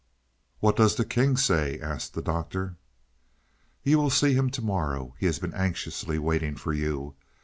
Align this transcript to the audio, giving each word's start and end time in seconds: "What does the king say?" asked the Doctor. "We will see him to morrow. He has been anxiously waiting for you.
"What 0.61 0.75
does 0.77 0.95
the 0.95 1.05
king 1.05 1.37
say?" 1.37 1.79
asked 1.79 2.15
the 2.15 2.23
Doctor. 2.23 2.75
"We 3.85 3.93
will 3.93 4.09
see 4.09 4.33
him 4.33 4.49
to 4.49 4.61
morrow. 4.63 5.13
He 5.19 5.27
has 5.27 5.37
been 5.37 5.53
anxiously 5.53 6.17
waiting 6.17 6.55
for 6.55 6.73
you. 6.73 7.13